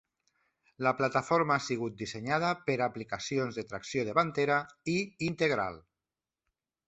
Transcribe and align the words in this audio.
La 0.85 0.91
plataforma 1.01 1.57
ha 1.57 1.63
sigut 1.65 1.99
dissenyada 1.99 2.49
per 2.69 2.77
a 2.79 2.87
aplicacions 2.87 3.59
de 3.59 3.65
tracció 3.73 4.05
davantera 4.07 4.57
i 4.95 4.95
integral. 5.31 5.81